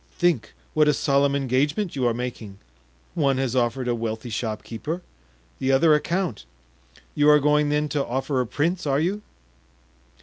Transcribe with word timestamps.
think 0.13 0.55
what 0.73 0.87
a 0.87 0.95
solemn 0.95 1.35
engagement 1.35 1.95
you 1.95 2.07
are 2.07 2.11
making; 2.15 2.57
one 3.13 3.37
has 3.37 3.55
offered 3.55 3.87
a 3.87 3.93
wealthy 3.93 4.31
shopkeeper, 4.31 5.03
the 5.59 5.71
other 5.71 5.93
a 5.93 5.99
count; 5.99 6.45
you 7.13 7.29
are 7.29 7.39
going, 7.39 7.69
then, 7.69 7.87
to 7.87 8.03
offer 8.07 8.41
a 8.41 8.47
prince, 8.47 8.87
are 8.87 8.99
you?" 8.99 9.21